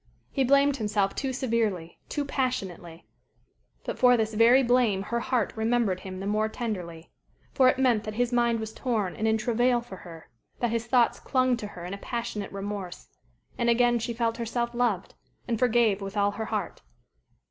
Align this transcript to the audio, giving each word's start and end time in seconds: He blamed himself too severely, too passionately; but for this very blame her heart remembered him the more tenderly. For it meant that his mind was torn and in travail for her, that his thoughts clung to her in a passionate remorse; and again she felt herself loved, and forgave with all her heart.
He 0.31 0.43
blamed 0.43 0.77
himself 0.77 1.13
too 1.13 1.31
severely, 1.31 1.99
too 2.09 2.25
passionately; 2.25 3.05
but 3.83 3.99
for 3.99 4.17
this 4.17 4.33
very 4.33 4.63
blame 4.63 5.03
her 5.03 5.19
heart 5.19 5.53
remembered 5.55 5.99
him 5.99 6.19
the 6.19 6.25
more 6.25 6.49
tenderly. 6.49 7.11
For 7.53 7.69
it 7.69 7.77
meant 7.77 8.03
that 8.05 8.15
his 8.15 8.33
mind 8.33 8.59
was 8.59 8.73
torn 8.73 9.15
and 9.15 9.27
in 9.27 9.37
travail 9.37 9.79
for 9.79 9.97
her, 9.97 10.27
that 10.59 10.71
his 10.71 10.87
thoughts 10.87 11.19
clung 11.19 11.55
to 11.57 11.67
her 11.67 11.85
in 11.85 11.93
a 11.93 11.99
passionate 11.99 12.51
remorse; 12.51 13.09
and 13.59 13.69
again 13.69 13.99
she 13.99 14.11
felt 14.11 14.37
herself 14.37 14.73
loved, 14.73 15.13
and 15.47 15.59
forgave 15.59 16.01
with 16.01 16.17
all 16.17 16.31
her 16.31 16.45
heart. 16.45 16.81